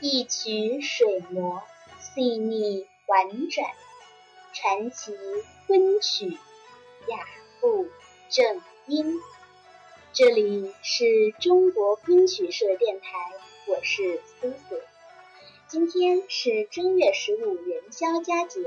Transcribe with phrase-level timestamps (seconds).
[0.00, 1.62] 一曲水磨，
[1.98, 3.66] 细腻婉转，
[4.52, 5.16] 传奇
[5.66, 6.36] 昆曲，
[7.08, 7.24] 雅
[7.62, 7.88] 步
[8.28, 9.18] 正音。
[10.12, 13.08] 这里是中国昆曲社电台，
[13.68, 14.78] 我是苏苏。
[15.66, 18.60] 今天是正月十五元宵佳节，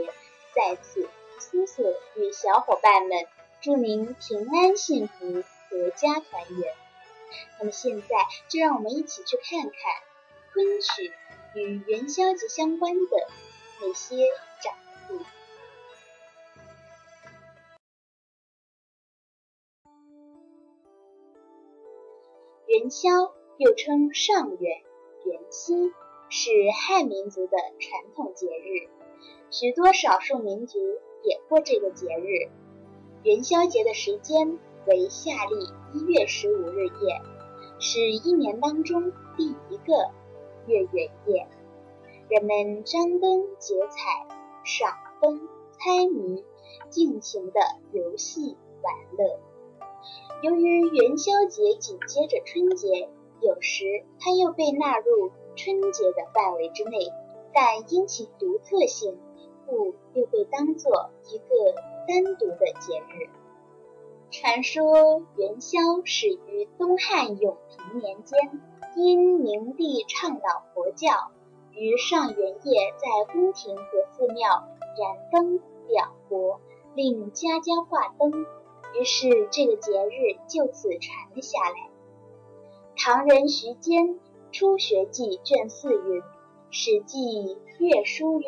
[0.55, 1.07] 在此，
[1.39, 1.83] 苏苏
[2.15, 3.27] 与小伙伴们
[3.61, 6.73] 祝您平安幸福，阖家团圆。
[7.59, 8.07] 那么现在，
[8.47, 9.71] 就让我们一起去看看
[10.59, 11.13] 昆曲
[11.55, 13.27] 与元宵节相关的
[13.79, 14.17] 那些
[14.61, 14.73] 展
[15.09, 15.21] 物。
[22.67, 23.09] 元宵
[23.57, 24.81] 又称上元、
[25.23, 25.93] 元夕，
[26.27, 28.89] 是汉民族的传统节日，
[29.51, 30.77] 许多少数民族
[31.23, 32.51] 也过这个节日。
[33.23, 34.59] 元宵节的时间。
[34.87, 35.55] 为夏历
[35.93, 37.21] 一月十五日夜，
[37.79, 40.09] 是一年当中第一个
[40.67, 41.47] 月圆夜。
[42.29, 44.27] 人们张灯结彩、
[44.63, 46.43] 赏灯、猜谜，
[46.89, 47.59] 尽情的
[47.91, 49.39] 游戏玩乐。
[50.41, 53.09] 由于元宵节紧接着春节，
[53.41, 56.99] 有时它又被纳入春节的范围之内，
[57.53, 59.17] 但因其独特性，
[59.65, 61.75] 故又被当作一个
[62.07, 63.29] 单独的节日。
[64.31, 68.39] 传说元宵始于东汉永平年间，
[68.95, 71.31] 因明帝倡导佛教，
[71.71, 76.59] 于上元夜在宫廷和寺庙燃灯表国，
[76.95, 78.31] 令家家挂灯，
[78.99, 81.89] 于是这个节日就此传了下来。
[82.97, 84.07] 唐人徐坚
[84.51, 86.21] 《初学记》卷四云：
[86.71, 87.17] 《史记·
[87.77, 88.47] 乐书》曰：“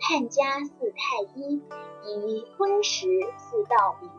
[0.00, 1.62] 汉家祀太医，
[2.04, 3.06] 以荤食
[3.38, 4.10] 祀道明。”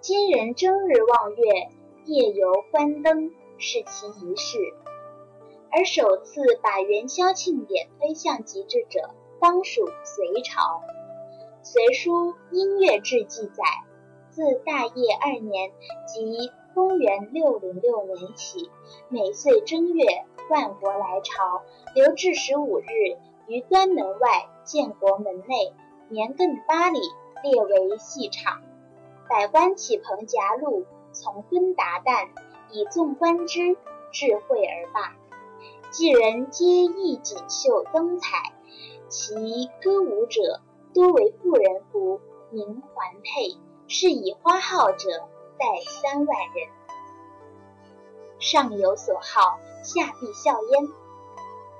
[0.00, 1.70] 今人正日望月，
[2.04, 4.58] 夜游观灯，是其仪式。
[5.70, 9.10] 而首次把元宵庆典推向极致者，
[9.40, 10.82] 当属隋朝。
[11.68, 13.64] 《隋书·音乐志》记载，
[14.30, 15.72] 自大业二年，
[16.06, 18.70] 即公元六零六年起，
[19.08, 20.04] 每岁正月，
[20.48, 21.62] 万国来朝，
[21.94, 22.84] 留至十五日，
[23.48, 25.72] 于端门外、建国门内，
[26.08, 27.00] 年亘八里，
[27.42, 28.62] 列为戏场。
[29.28, 32.28] 百官起棚夹路，从昏达旦，
[32.70, 33.76] 以纵观之，
[34.12, 35.16] 智慧而罢。
[35.96, 38.52] 伎人皆衣锦绣灯彩，
[39.08, 39.34] 其
[39.82, 40.60] 歌舞者
[40.92, 42.20] 多为妇人服，
[42.50, 43.56] 名环佩，
[43.88, 45.08] 是以花号者
[45.58, 45.66] 待
[46.02, 46.68] 三万人。
[48.38, 50.86] 上有所好，下必效焉。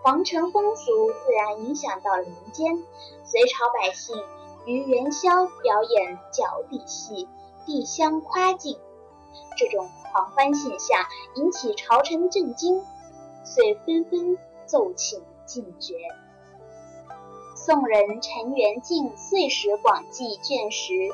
[0.03, 2.83] 皇城风俗自然影响到了民间，
[3.23, 4.17] 隋朝百姓。
[4.65, 7.29] 于元宵表演脚底戏、
[7.67, 8.79] 递香夸敬，
[9.59, 11.05] 这种狂欢现象
[11.35, 12.83] 引起朝臣震惊，
[13.47, 14.37] 遂纷纷
[14.67, 15.95] 奏请禁绝。
[17.55, 20.93] 宋人陈元敬《岁时广记》卷十《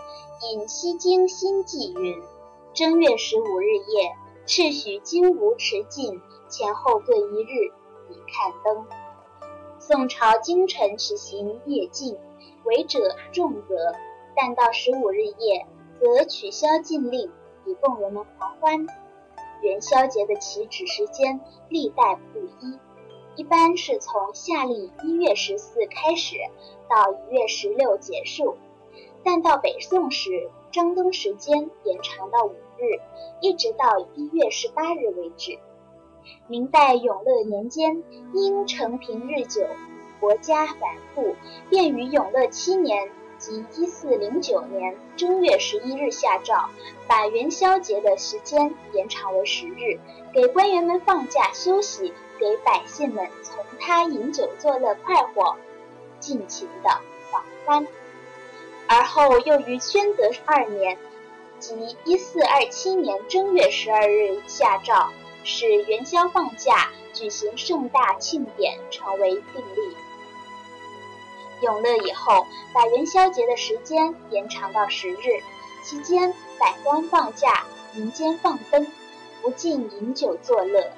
[0.51, 2.21] 引西京新记》云：
[2.75, 4.17] 正月十五日夜，
[4.47, 7.73] 敕许金吾持禁，前后各一日，
[8.09, 8.87] 以看灯。
[9.79, 12.19] 宋朝京城实行夜禁。
[12.65, 13.01] 违者
[13.33, 13.93] 重责，
[14.37, 15.67] 但到十五日夜，
[16.01, 17.29] 则取消禁令，
[17.67, 18.87] 以供人们狂欢。
[19.63, 22.79] 元宵节的起止时间历代不一，
[23.37, 26.37] 一般是从夏历一月十四开始，
[26.91, 28.57] 到一月十六结束。
[29.25, 33.01] 但到北宋时，张灯时间延长到五日，
[33.41, 35.59] 一直到一月十八日为止。
[36.49, 38.03] 明代永乐年间，
[38.35, 39.65] 因承平日久。
[40.21, 40.79] 国家繁
[41.15, 41.35] 复，
[41.69, 43.11] 便于永乐七年
[43.43, 46.71] 即一四零九年正月十一日下诏，
[47.09, 49.99] 把元宵节的时间延长为十日，
[50.33, 55.57] 给官员们放假休息，给百姓们从他饮酒作乐，快活，
[56.21, 57.01] 尽情的
[57.33, 57.89] 狂欢。
[58.87, 60.97] 而后又于宣德二年，
[61.59, 65.11] 即一四二七年正月十二日下诏，
[65.43, 69.97] 使元宵放假，举行盛大庆典，成为定例。
[71.63, 75.43] 永乐以后，把元宵节的时间延长到十日，
[75.85, 77.65] 期间百官放假，
[77.95, 78.87] 民间放灯，
[79.41, 80.91] 不禁饮酒作乐。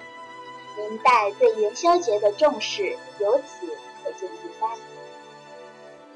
[0.77, 3.67] 明代对元宵节的重视由此
[4.03, 4.71] 可见一斑。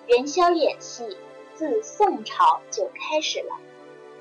[0.06, 1.16] 元宵演戏
[1.54, 3.54] 自宋朝就开始了，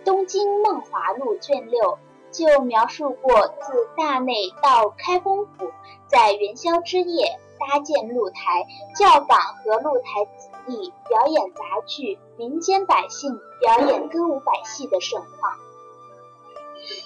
[0.06, 1.98] 《东京梦华录》卷六
[2.32, 5.72] 就描述过，自大内到开封府，
[6.08, 7.40] 在元宵之夜。
[7.60, 8.66] 搭建露台，
[8.96, 15.54] 教坊和露台子弟表演杂剧，民间百姓表演歌舞百戏的盛况。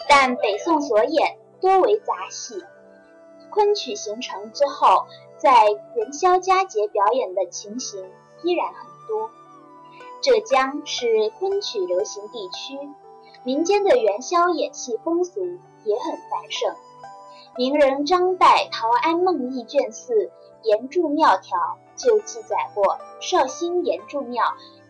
[0.08, 2.64] 但北宋所演多为杂戏，
[3.50, 5.06] 昆曲形成之后，
[5.38, 8.04] 在元宵佳节表演的情形
[8.44, 9.30] 依然很多。
[10.22, 12.78] 浙江是昆曲流行地区，
[13.44, 15.42] 民间的元宵演戏风俗
[15.84, 16.76] 也很繁盛。
[17.58, 20.14] 名人张岱《陶庵梦忆卷四
[20.64, 21.58] 《岩柱庙条》
[22.02, 24.44] 就记载过绍兴岩柱庙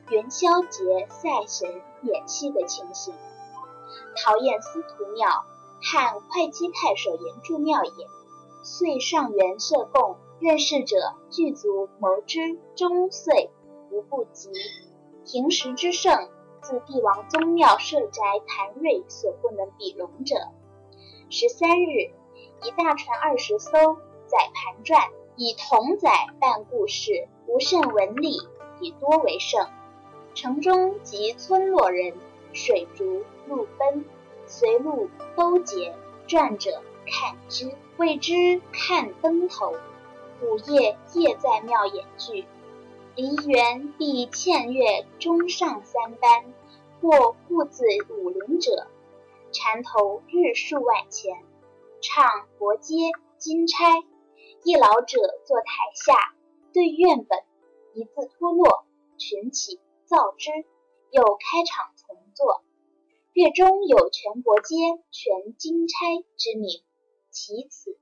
[0.10, 3.14] 元宵节赛神演戏的情形。
[4.18, 5.46] 陶偃司徒庙。
[5.84, 7.92] 汉会稽太守严柱庙也，
[8.62, 13.50] 岁上元设贡，任事者具足谋之，终岁
[13.90, 14.52] 无不及。
[15.26, 16.30] 平时之盛，
[16.62, 20.36] 自帝王宗庙设宅谭瑞所不能比容者。
[21.32, 22.14] 十三日，
[22.62, 23.72] 一大船二十艘，
[24.28, 28.38] 载盘转，以童载办故事，无甚文理，
[28.80, 29.68] 以多为胜。
[30.34, 32.14] 城中及村落人，
[32.54, 34.06] 水逐路奔。
[34.48, 35.96] 随路兜结
[36.28, 39.74] 转者看之，谓之看灯头。
[40.42, 42.46] 午夜夜在庙演剧，
[43.16, 46.54] 梨园必欠月中上三班，
[47.00, 48.88] 或故自武陵者，
[49.54, 51.38] 缠头日数万钱，
[52.02, 52.96] 唱佛街
[53.38, 54.04] 金钗。
[54.64, 55.66] 一老者坐台
[55.96, 56.14] 下，
[56.72, 57.40] 对院本
[57.96, 58.86] 一字脱落，
[59.18, 60.52] 群起造之，
[61.10, 62.62] 又开场重作。
[63.34, 64.76] 乐中有全国街、
[65.10, 65.96] 全金钗
[66.38, 66.84] 之名，
[67.32, 67.98] 其此。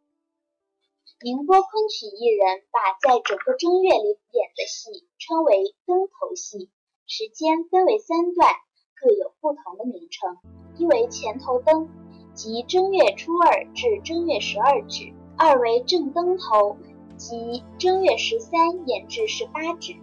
[1.21, 6.69] 宁波昆曲艺人把在整个正月里演的戏称为灯头戏，
[7.07, 8.51] 时间分为三段，
[8.99, 10.37] 各有不同的名称。
[10.77, 11.89] 一为前头灯，
[12.33, 16.77] 即正月初二至正月十二止；二为正灯头，
[17.15, 19.93] 即正月十三演至十八止；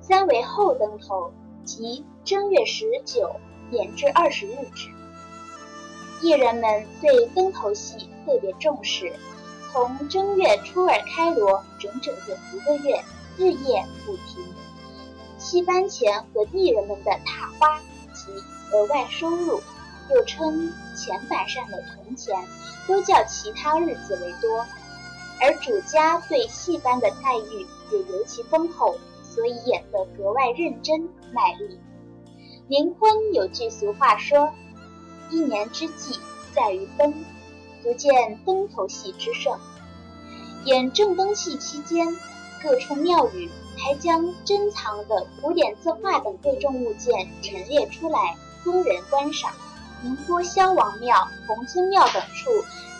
[0.00, 1.30] 三为后灯头，
[1.62, 3.36] 即正月十九。
[3.70, 4.90] 演至二十日止，
[6.20, 9.10] 艺人们对灯头戏特别重视，
[9.72, 13.02] 从正月初二开锣，整整的一个月，
[13.38, 14.44] 日夜不停。
[15.38, 17.80] 戏班钱和艺人们的踏花
[18.12, 18.30] 及
[18.72, 19.62] 额外收入，
[20.14, 22.36] 又称钱板上的铜钱，
[22.86, 24.66] 都较其他日子为多。
[25.40, 31.80] 而主家对戏班的待遇也尤其丰厚，所以演得格外认真卖力。
[32.68, 34.52] 临坤有句俗话说
[35.30, 36.20] ：“一年之计
[36.54, 37.24] 在于灯，
[37.82, 39.58] 足见灯头戏之盛。”
[40.64, 42.16] 演正灯戏期间，
[42.62, 49.52] 各处庙宇还将珍藏的古典字画等贵重物件陈列出来，供人观赏。
[50.02, 52.50] 宁波萧王庙、洪村庙等处，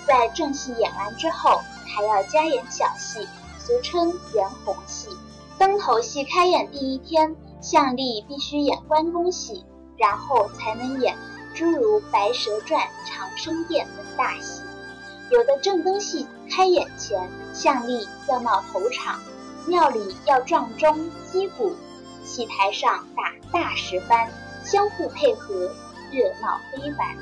[0.07, 3.27] 在正戏演完之后，还要加演小戏，
[3.59, 5.09] 俗称圆红戏。
[5.59, 7.35] 灯头戏开演第一天。
[7.61, 9.65] 相丽必须演关公戏，
[9.97, 11.17] 然后才能演
[11.55, 14.63] 诸如《白蛇传》《长生殿》等大戏。
[15.31, 19.21] 有的正灯戏开演前，相丽要闹头场，
[19.65, 21.77] 庙里要撞钟击鼓，
[22.25, 24.29] 戏台上打大石幡，
[24.65, 25.71] 相互配合，
[26.13, 27.17] 热闹非凡。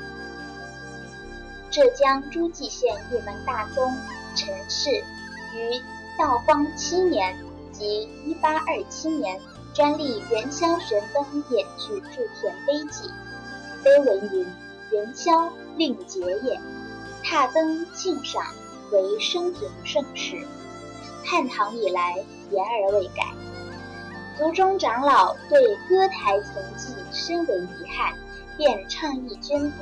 [1.71, 3.95] 浙江诸暨县一门大宗
[4.35, 5.81] 陈氏于
[6.19, 7.35] 道光七年，
[7.71, 9.39] 即一八二七年。
[9.73, 13.09] 专立元宵悬灯演剧铸田碑记，
[13.81, 14.45] 碑文云
[14.91, 16.59] ：“元宵令节也，
[17.23, 18.43] 踏灯庆赏
[18.91, 20.45] 为生平盛世。
[21.23, 22.17] 汉唐以来
[22.49, 23.23] 言而未改。
[24.37, 28.13] 族中长老对歌台存迹深为遗憾，
[28.61, 29.77] 便倡议捐资，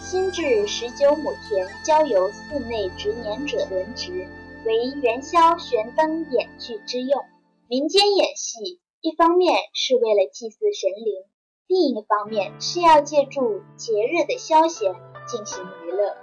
[0.00, 4.28] 新置十九亩田，交由寺内执年者轮值，
[4.64, 7.24] 为元宵悬灯演剧之用。
[7.66, 11.24] 民间演戏。”一方面是为了祭祀神灵，
[11.66, 14.94] 另一方面是要借助节日的消闲
[15.26, 16.16] 进行娱乐。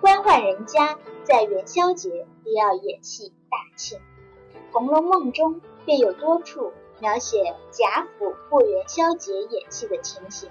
[0.00, 3.98] 官宦人家在元宵节也要演戏大庆，
[4.72, 6.70] 《红楼梦》中便有多处
[7.00, 10.48] 描写贾府过元宵节演戏的情形。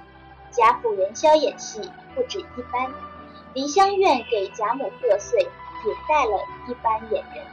[0.52, 2.92] 贾府元宵演戏不止一班，
[3.54, 7.46] 梨香院给贾母贺岁也带了一班演员。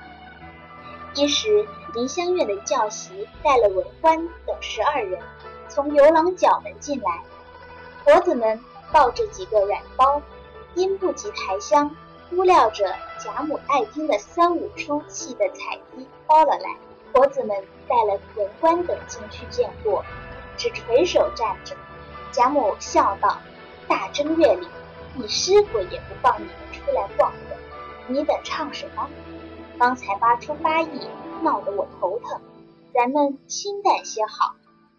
[1.15, 5.21] 一时，梨香院的教习带了文官等十二人，
[5.69, 7.23] 从游廊角门进来。
[8.05, 8.61] 婆子们
[8.93, 10.21] 抱着几个软包，
[10.75, 11.95] 因不及抬箱，
[12.31, 16.77] 估料着贾母爱听的三五出戏的彩衣包了来。
[17.13, 17.57] 婆子们
[17.89, 20.05] 带了文官等进去见过，
[20.57, 21.77] 只垂手站着。
[22.33, 23.39] 贾母笑道
[23.89, 24.67] ：“大正月里，
[25.17, 27.57] 你师傅也不放你们出来逛的，
[28.07, 29.09] 你等唱什么？”
[29.79, 31.09] 方才发出八意，
[31.43, 32.41] 闹得我头疼。
[32.93, 34.57] 咱们清淡些好。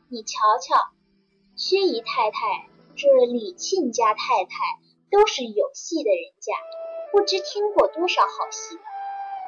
[0.07, 0.75] 你瞧瞧，
[1.55, 4.79] 薛姨太太、这李沁家太太
[5.11, 6.53] 都是有戏的人家，
[7.11, 8.79] 不知听过多少好戏。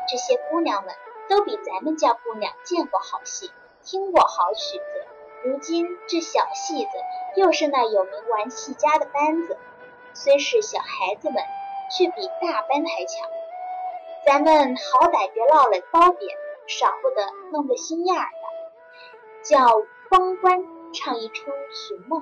[0.09, 0.93] 这些姑娘们
[1.29, 3.50] 都比咱们家姑娘见过好戏，
[3.83, 5.07] 听过好曲子。
[5.43, 6.91] 如今这小戏子
[7.36, 9.57] 又是那有名玩戏家的班子，
[10.13, 11.43] 虽是小孩子们，
[11.98, 13.27] 却比大班还强。
[14.24, 22.21] 咱们好歹别落了褒贬，少不得弄个心眼儿的，叫方官唱一出《寻梦》，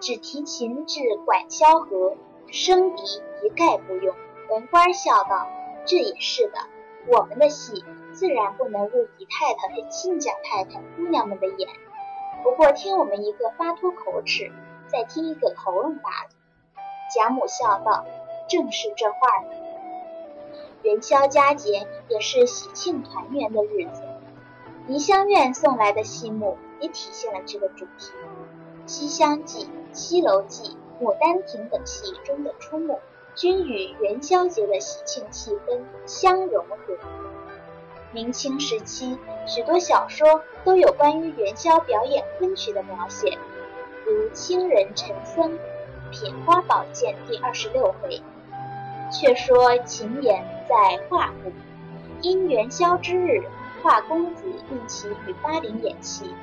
[0.00, 2.16] 只提琴至管萧何，
[2.48, 3.02] 笙笛
[3.42, 4.14] 一概不用。
[4.50, 5.48] 文官笑道
[5.86, 6.58] ：“这也是的，
[7.06, 7.82] 我们的戏
[8.12, 11.68] 自然不能入姨太太和亲家太太姑娘们的眼。
[12.48, 14.50] 不过听我们一个发脱口齿，
[14.86, 16.30] 再听一个喉咙罢了。”
[17.14, 18.06] 贾母笑道
[18.48, 19.50] ：“正是这话呢。
[20.80, 24.02] 元宵佳节也是喜庆团圆的日子，
[24.86, 28.12] 梨香院送来的戏目也体现了这个主题。
[28.90, 30.74] 《西厢记》《西楼记》
[31.04, 32.98] 《牡丹亭》等戏中的出没。”
[33.36, 36.96] 均与元宵节的喜庆气氛相融合。
[38.18, 43.38] 明清时期，许多小说都有关于元宵表演昆曲的描写，
[44.04, 45.56] 如《清人陈僧
[46.10, 48.20] 品花宝鉴》第二十六回，
[49.12, 51.52] 却说秦言在华府，
[52.20, 53.44] 因元宵之日，
[53.84, 56.34] 华公子命其与巴陵演戏。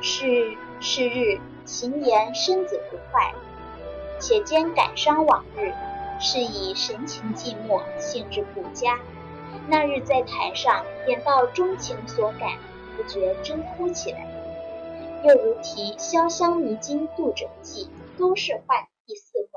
[0.00, 3.34] 是是日，秦言身子不坏，
[4.18, 5.74] 且兼感伤往日。
[6.18, 8.98] 是以神情寂寞，兴致不佳。
[9.68, 12.58] 那日在台上演到钟情所感，
[12.96, 14.26] 不觉真哭起来。
[15.24, 19.48] 又如题《潇湘迷津渡者记》，都是换第四回。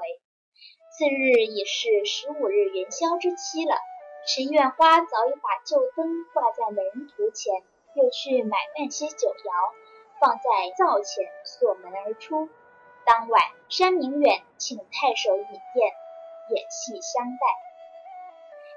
[0.91, 3.75] 次日已是十五日元宵之期了。
[4.27, 7.63] 陈院花早已把旧灯挂在门图前，
[7.95, 9.73] 又去买半些酒肴，
[10.19, 10.41] 放在
[10.77, 12.49] 灶前，锁门而出。
[13.05, 15.93] 当晚，山明远请太守饮宴。
[16.49, 17.47] 演戏相待，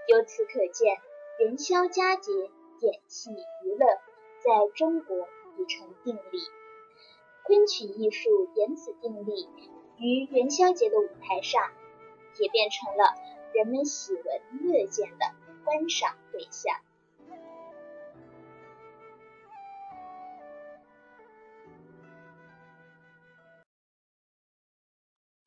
[0.06, 0.96] 由此可见，
[1.38, 2.32] 元宵佳节
[2.80, 3.86] 演戏娱乐
[4.40, 6.40] 在中国已成定例。
[7.44, 9.48] 昆曲艺术沿此定例，
[9.98, 11.70] 于元宵节的舞台上，
[12.40, 13.14] 也变成了
[13.54, 14.24] 人们喜闻
[14.64, 15.26] 乐见的
[15.64, 16.74] 观赏对象。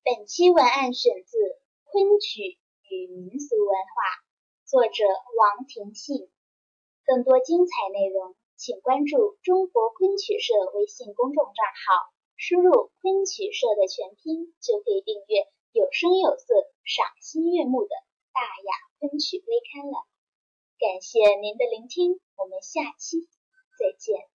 [0.04, 1.38] 本期文案选自。
[1.94, 2.58] 昆曲
[2.90, 4.24] 与民俗文化，
[4.72, 5.04] 作者
[5.36, 6.32] 王廷信。
[7.04, 17.90] 更多精彩内容，请关注中国昆曲社微信公众账号，输入“昆曲社”的全拼，就可以订阅有声有色、赏心悦目的
[18.32, 20.08] 大雅昆曲微刊了。
[20.80, 23.28] 感谢您的聆听，我们下期
[23.76, 24.31] 再见。